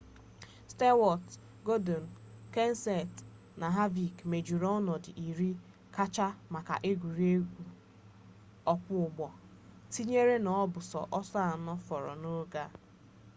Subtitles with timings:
[0.67, 1.29] stewart
[1.65, 2.05] gordon
[2.53, 3.15] kenseth
[3.59, 5.51] na harvick mejuru onodu iri
[5.95, 7.65] kachasi maka egwuregwu
[8.73, 9.27] okwo ugbo
[9.93, 12.69] tinyere na o bu so oso ano foro n'oge a